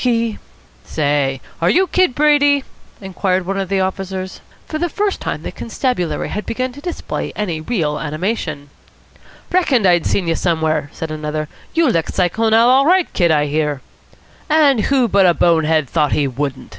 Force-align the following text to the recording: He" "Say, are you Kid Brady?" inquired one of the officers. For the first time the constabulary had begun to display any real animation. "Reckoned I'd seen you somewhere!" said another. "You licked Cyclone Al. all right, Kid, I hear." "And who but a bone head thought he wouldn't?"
He" 0.03 0.39
"Say, 0.97 1.41
are 1.61 1.69
you 1.69 1.85
Kid 1.85 2.15
Brady?" 2.15 2.63
inquired 3.01 3.45
one 3.45 3.59
of 3.59 3.69
the 3.69 3.81
officers. 3.81 4.41
For 4.65 4.79
the 4.79 4.89
first 4.89 5.21
time 5.21 5.43
the 5.43 5.51
constabulary 5.51 6.29
had 6.29 6.47
begun 6.47 6.71
to 6.71 6.81
display 6.81 7.31
any 7.35 7.61
real 7.61 7.99
animation. 7.99 8.71
"Reckoned 9.51 9.85
I'd 9.85 10.07
seen 10.07 10.27
you 10.27 10.33
somewhere!" 10.33 10.89
said 10.91 11.11
another. 11.11 11.49
"You 11.75 11.87
licked 11.87 12.15
Cyclone 12.15 12.55
Al. 12.55 12.67
all 12.67 12.85
right, 12.87 13.13
Kid, 13.13 13.29
I 13.29 13.45
hear." 13.45 13.81
"And 14.49 14.85
who 14.85 15.07
but 15.07 15.27
a 15.27 15.35
bone 15.35 15.65
head 15.65 15.87
thought 15.87 16.13
he 16.13 16.27
wouldn't?" 16.27 16.69